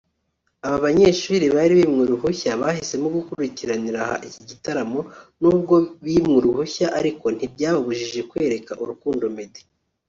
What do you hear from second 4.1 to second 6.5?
iki gitaramoNubwo bimwe